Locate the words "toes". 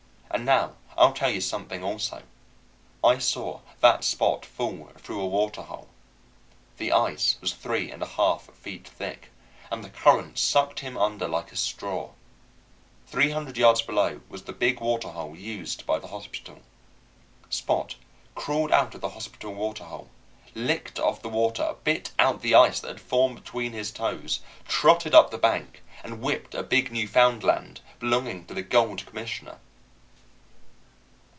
23.91-24.39